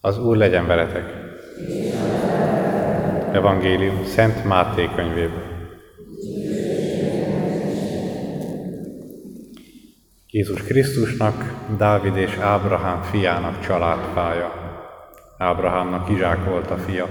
Az 0.00 0.18
Úr 0.18 0.36
legyen 0.36 0.66
veletek! 0.66 1.04
Evangélium 3.32 4.04
Szent 4.04 4.44
Máté 4.44 4.88
könyvéből. 4.94 5.42
Jézus 10.30 10.62
Krisztusnak, 10.62 11.54
Dávid 11.76 12.16
és 12.16 12.36
Ábrahám 12.36 13.02
fiának 13.02 13.60
családfája. 13.66 14.52
Ábrahámnak 15.38 16.10
Izsák 16.10 16.44
volt 16.44 16.70
a 16.70 16.76
fia, 16.76 17.08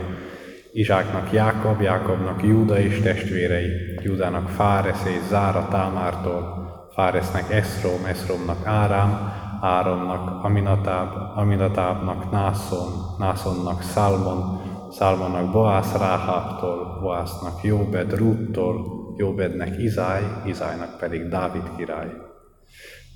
Izsáknak 0.71 1.31
Jákob, 1.31 1.81
Jákobnak 1.81 2.43
Júda 2.43 2.79
és 2.79 2.99
testvérei, 2.99 3.69
Júdának 4.01 4.49
Fáresz 4.49 5.05
és 5.05 5.27
Zára 5.29 5.67
Támártól, 5.71 6.67
Fáresznek 6.93 7.51
Eszrom, 7.51 8.05
Eszromnak 8.05 8.65
Árám, 8.65 9.33
Áronnak 9.61 10.43
Aminatáb, 10.43 11.09
Aminatábnak 11.35 12.31
Nászon, 12.31 12.87
Nászonnak 13.17 13.81
Szálmon, 13.81 14.61
Szálmonnak 14.91 15.51
Boász 15.51 15.97
Ráháptól, 15.97 16.99
Boásznak 17.01 17.63
Jóbed 17.63 18.17
Rúttól, 18.17 18.85
Jóbednek 19.15 19.77
Izáj, 19.77 20.23
Izájnak 20.45 20.97
pedig 20.99 21.27
Dávid 21.27 21.75
király. 21.77 22.11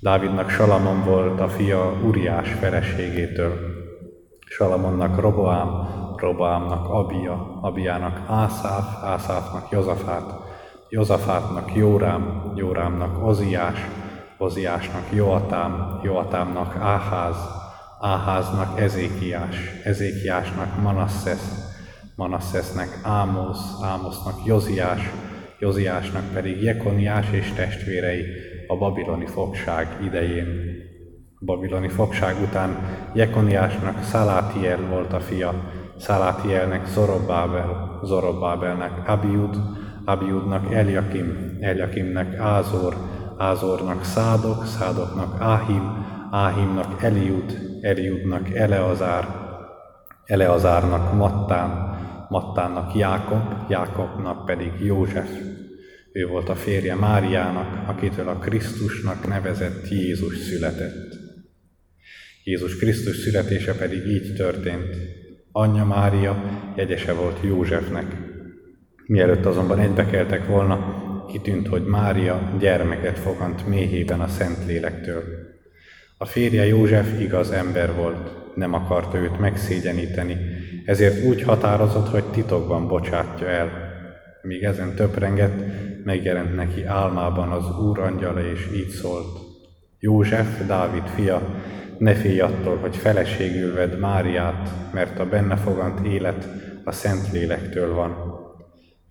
Dávidnak 0.00 0.50
Salamon 0.50 1.04
volt 1.04 1.40
a 1.40 1.48
fia 1.48 1.92
Uriás 2.04 2.52
feleségétől, 2.52 3.52
Salamonnak 4.46 5.20
Roboám, 5.20 5.88
Roboámnak 6.16 6.88
Abia, 6.88 7.58
Abiának 7.60 8.20
Ászáf, 8.28 9.02
Ászáfnak 9.04 9.70
Jozafát, 9.70 10.34
Jozafátnak 10.88 11.74
Jórám, 11.74 12.52
Jórámnak 12.54 13.26
Oziás, 13.26 13.78
Oziásnak 14.42 15.12
Joatám, 15.12 16.00
Joatámnak 16.02 16.76
Áház, 16.76 17.36
Áháznak 18.00 18.80
Ezékiás, 18.80 19.56
Ezékiásnak 19.84 20.82
Manasszesz, 20.82 21.74
Manasszesznek 22.16 22.88
Ámosz, 23.02 23.82
Ámosznak 23.82 24.34
Joziás, 24.46 25.10
Joziásnak 25.58 26.22
pedig 26.32 26.62
Jekoniás 26.62 27.30
és 27.30 27.52
testvérei 27.52 28.24
a 28.66 28.76
babiloni 28.76 29.26
fogság 29.26 29.86
idején. 30.04 30.46
A 31.40 31.44
babiloni 31.44 31.88
fogság 31.88 32.36
után 32.42 32.76
Jekoniásnak 33.14 34.02
Szalátiel 34.02 34.80
volt 34.90 35.12
a 35.12 35.20
fia, 35.20 35.54
Szalátielnek 35.98 36.86
Zorobbábel, 36.86 38.00
Zorobbábelnek 38.04 39.08
Abiud, 39.08 39.56
Abiudnak 40.04 40.72
Eliakim, 40.72 41.56
Eliakimnek 41.60 42.38
Ázor, 42.38 42.94
Ázornak 43.42 44.04
Szádok, 44.04 44.66
Szádoknak 44.66 45.40
Áhim, 45.40 46.06
Áhimnak 46.30 47.02
Eliud, 47.02 47.58
Eliudnak 47.80 48.54
Eleazár, 48.54 49.28
Eleazárnak 50.24 51.14
Mattán, 51.14 51.98
Mattánnak 52.28 52.94
Jákob, 52.94 53.42
Jákobnak 53.68 54.44
pedig 54.44 54.72
József. 54.80 55.30
Ő 56.12 56.26
volt 56.26 56.48
a 56.48 56.54
férje 56.54 56.94
Máriának, 56.94 57.88
akitől 57.88 58.28
a 58.28 58.38
Krisztusnak 58.38 59.28
nevezett 59.28 59.88
Jézus 59.88 60.38
született. 60.38 61.12
Jézus 62.44 62.76
Krisztus 62.76 63.16
születése 63.16 63.74
pedig 63.74 64.06
így 64.06 64.34
történt. 64.34 64.96
Anyja 65.52 65.84
Mária 65.84 66.42
jegyese 66.76 67.12
volt 67.12 67.38
Józsefnek. 67.42 68.16
Mielőtt 69.06 69.46
azonban 69.46 69.78
egybekeltek 69.78 70.46
volna, 70.46 71.01
kitűnt, 71.32 71.68
hogy 71.68 71.84
Mária 71.84 72.52
gyermeket 72.58 73.18
fogant 73.18 73.66
méhében 73.66 74.20
a 74.20 74.28
Szentlélektől. 74.28 75.22
A 76.18 76.24
férje 76.24 76.66
József 76.66 77.20
igaz 77.20 77.50
ember 77.50 77.94
volt, 77.94 78.54
nem 78.54 78.74
akarta 78.74 79.18
őt 79.18 79.38
megszégyeníteni, 79.38 80.36
ezért 80.86 81.24
úgy 81.24 81.42
határozott, 81.42 82.08
hogy 82.08 82.24
titokban 82.24 82.88
bocsátja 82.88 83.46
el. 83.46 83.70
Míg 84.42 84.62
ezen 84.62 84.94
töprengett, 84.94 85.62
megjelent 86.04 86.54
neki 86.56 86.84
álmában 86.84 87.50
az 87.50 87.78
Úr 87.78 87.98
angyala, 87.98 88.50
és 88.50 88.68
így 88.74 88.88
szólt. 88.88 89.38
József, 89.98 90.66
Dávid 90.66 91.06
fia, 91.06 91.42
ne 91.98 92.14
félj 92.14 92.40
attól, 92.40 92.76
hogy 92.76 92.96
feleségül 92.96 93.74
vedd 93.74 93.98
Máriát, 93.98 94.70
mert 94.92 95.18
a 95.18 95.28
benne 95.28 95.56
fogant 95.56 96.06
élet 96.06 96.48
a 96.84 96.92
Szentlélektől 96.92 97.94
van. 97.94 98.31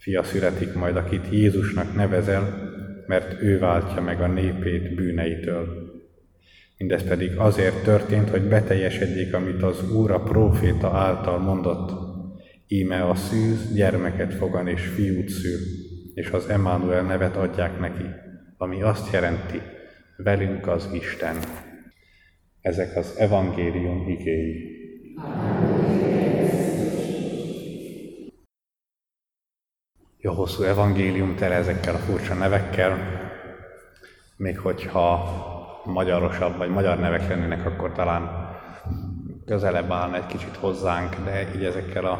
Fia 0.01 0.23
születik 0.23 0.73
majd, 0.73 0.95
akit 0.95 1.27
Jézusnak 1.31 1.95
nevezel, 1.95 2.71
mert 3.07 3.41
ő 3.41 3.59
váltja 3.59 4.01
meg 4.01 4.21
a 4.21 4.27
népét 4.27 4.95
bűneitől. 4.95 5.91
Mindez 6.77 7.03
pedig 7.03 7.37
azért 7.37 7.83
történt, 7.83 8.29
hogy 8.29 8.41
beteljesedjék, 8.41 9.33
amit 9.33 9.63
az 9.63 9.91
Úr 9.91 10.11
a 10.11 10.19
próféta 10.19 10.91
által 10.91 11.39
mondott. 11.39 11.91
Íme 12.67 13.03
a 13.03 13.15
szűz 13.15 13.73
gyermeket 13.73 14.33
fogan 14.33 14.67
és 14.67 14.85
fiút 14.85 15.29
szül, 15.29 15.59
és 16.13 16.29
az 16.29 16.49
Emmanuel 16.49 17.03
nevet 17.03 17.35
adják 17.35 17.79
neki, 17.79 18.05
ami 18.57 18.81
azt 18.81 19.13
jelenti, 19.13 19.61
velünk 20.17 20.67
az 20.67 20.89
Isten. 20.93 21.35
Ezek 22.61 22.95
az 22.95 23.15
evangélium 23.17 24.09
igéi. 24.09 24.79
Jó 30.23 30.33
hosszú 30.33 30.63
evangélium 30.63 31.35
tele 31.35 31.55
ezekkel 31.55 31.95
a 31.95 31.97
furcsa 31.97 32.33
nevekkel, 32.33 32.97
még 34.35 34.59
hogyha 34.59 35.29
magyarosabb 35.85 36.57
vagy 36.57 36.69
magyar 36.69 36.99
nevek 36.99 37.27
lennének, 37.27 37.65
akkor 37.65 37.91
talán 37.91 38.49
közelebb 39.45 39.91
állna 39.91 40.15
egy 40.15 40.25
kicsit 40.25 40.55
hozzánk, 40.55 41.15
de 41.15 41.55
így 41.55 41.65
ezekkel 41.65 42.05
a 42.05 42.19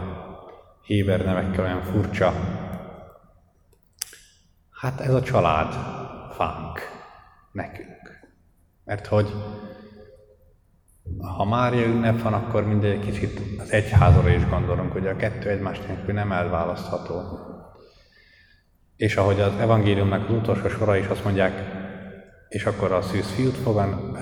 héber 0.82 1.26
nevekkel 1.26 1.64
olyan 1.64 1.82
furcsa. 1.82 2.34
Hát 4.72 5.00
ez 5.00 5.14
a 5.14 5.22
család 5.22 5.74
fánk 6.32 6.80
nekünk. 7.52 8.30
Mert 8.84 9.08
hogy 9.08 9.34
ha 11.36 11.46
Mária 11.46 11.86
ünnep 11.86 12.22
van, 12.22 12.34
akkor 12.34 12.66
mindegy 12.66 13.00
kicsit 13.00 13.60
az 13.60 13.72
egyházra 13.72 14.30
is 14.30 14.50
gondolunk, 14.50 14.92
hogy 14.92 15.08
a 15.08 15.16
kettő 15.16 15.50
egymás 15.50 15.80
nélkül 15.80 16.14
nem 16.14 16.32
elválasztható. 16.32 17.50
És 19.02 19.16
ahogy 19.16 19.40
az 19.40 19.54
evangéliumnak 19.60 20.30
az 20.30 20.36
utolsó 20.36 20.68
sora 20.68 20.98
is 20.98 21.08
azt 21.08 21.24
mondják, 21.24 21.52
és 22.50 22.66
akkor 22.66 22.92
a 22.92 23.02
szűz 23.02 23.32
fiút 23.32 23.56
fogan, 23.56 24.18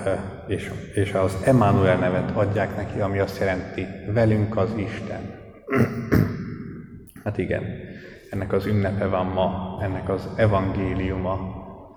és, 0.48 0.70
és 0.94 1.12
az 1.12 1.36
Emmanuel 1.44 1.96
nevet 1.96 2.30
adják 2.30 2.76
neki, 2.76 3.00
ami 3.00 3.18
azt 3.18 3.38
jelenti, 3.38 3.86
velünk 4.12 4.56
az 4.56 4.70
Isten. 4.76 5.20
hát 7.24 7.38
igen, 7.38 7.62
ennek 8.30 8.52
az 8.52 8.66
ünnepe 8.66 9.06
van 9.06 9.26
ma, 9.26 9.78
ennek 9.82 10.08
az 10.08 10.28
evangéliuma, 10.36 11.38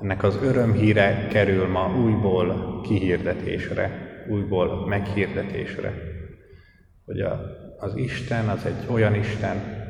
ennek 0.02 0.24
az 0.24 0.40
örömhíre 0.42 1.28
kerül 1.30 1.68
ma 1.68 1.96
újból 1.96 2.82
kihirdetésre, 2.82 3.92
újból 4.30 4.88
meghirdetésre. 4.88 5.94
Hogy 7.06 7.20
a, 7.20 7.40
az 7.78 7.96
Isten 7.96 8.50
az 8.50 8.66
egy 8.66 8.86
olyan 8.92 9.16
Isten, 9.16 9.83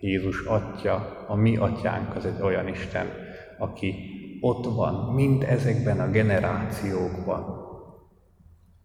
Jézus 0.00 0.40
Atya, 0.40 1.24
a 1.26 1.34
mi 1.34 1.56
atyánk 1.56 2.16
az 2.16 2.26
egy 2.26 2.40
olyan 2.40 2.68
Isten, 2.68 3.06
aki 3.58 3.94
ott 4.40 4.64
van 4.64 5.14
mind 5.14 5.42
ezekben 5.42 6.00
a 6.00 6.10
generációkban. 6.10 7.66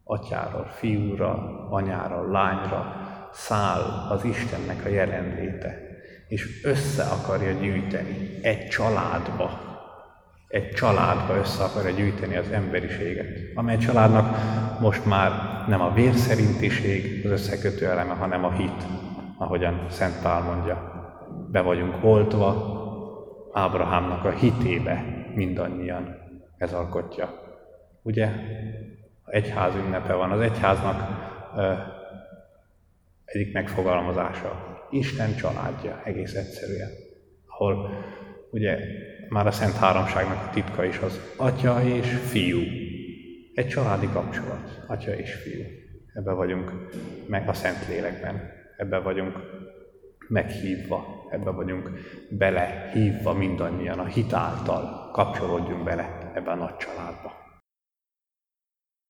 Atyáról, 0.04 0.66
fiúra, 0.66 1.68
anyára, 1.70 2.32
lányra 2.32 2.96
száll 3.32 4.08
az 4.10 4.24
Istennek 4.24 4.86
a 4.86 4.90
jelenléte, 4.90 5.78
és 6.28 6.64
össze 6.64 7.04
akarja 7.04 7.52
gyűjteni 7.52 8.40
egy 8.42 8.68
családba, 8.68 9.72
egy 10.48 10.70
családba 10.70 11.36
össze 11.36 11.64
akarja 11.64 11.92
gyűjteni 11.92 12.36
az 12.36 12.52
emberiséget, 12.52 13.28
amely 13.56 13.78
családnak 13.78 14.38
most 14.80 15.06
már 15.06 15.32
nem 15.68 15.82
a 15.82 15.94
vérszerintiség 15.94 17.26
az 17.26 17.32
összekötő 17.32 17.86
eleme, 17.86 18.14
hanem 18.14 18.44
a 18.44 18.52
hit, 18.52 18.84
ahogyan 19.38 19.86
Szent 19.90 20.22
Pál 20.22 20.42
mondja. 20.42 20.93
Be 21.54 21.62
vagyunk 21.62 22.04
oltva 22.04 22.72
Ábrahámnak 23.52 24.26
a 24.26 24.32
hitébe 24.32 25.06
mindannyian. 25.34 26.16
Ez 26.58 26.74
alkotja. 26.74 27.34
Ugye? 28.02 28.30
Egyház 29.26 29.76
ünnepe 29.76 30.14
van. 30.14 30.32
Az 30.32 30.40
egyháznak 30.40 30.96
ö, 31.58 31.74
egyik 33.26 33.54
megfogalmazása. 33.54 34.80
Isten 34.90 35.36
családja, 35.36 36.02
egész 36.04 36.34
egyszerűen. 36.34 36.90
Ahol 37.48 37.90
ugye 38.52 38.78
már 39.30 39.48
a 39.48 39.52
Szent 39.52 39.76
Háromságnak 39.76 40.48
a 40.48 40.50
titka 40.54 40.86
is 40.86 40.98
az 40.98 41.20
atya 41.38 41.84
és 41.84 42.08
fiú. 42.08 42.60
Egy 43.54 43.68
családi 43.68 44.08
kapcsolat, 44.14 44.84
atya 44.88 45.16
és 45.16 45.34
fiú. 45.34 45.64
Ebbe 46.14 46.32
vagyunk 46.32 46.72
meg 47.28 47.50
a 47.50 47.54
Szent 47.54 47.88
Lélekben. 47.88 48.52
Ebbe 48.78 49.00
vagyunk 49.00 49.38
meghívva, 50.28 51.23
ebbe 51.34 51.52
vagyunk 51.52 51.90
belehívva 52.30 53.34
mindannyian, 53.34 54.00
a 54.00 54.06
hit 54.06 54.34
által 54.34 55.10
kapcsolódjunk 55.12 55.84
bele 55.84 56.32
ebbe 56.34 56.52
a 56.52 56.56
nagy 56.56 56.76
családba. 56.78 57.43